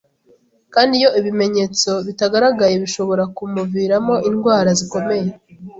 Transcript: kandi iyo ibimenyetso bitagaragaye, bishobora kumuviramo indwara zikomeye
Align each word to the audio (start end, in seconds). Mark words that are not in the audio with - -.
kandi 0.73 0.93
iyo 0.99 1.09
ibimenyetso 1.19 1.89
bitagaragaye, 2.07 2.75
bishobora 2.83 3.23
kumuviramo 3.35 4.15
indwara 4.29 4.69
zikomeye 4.79 5.29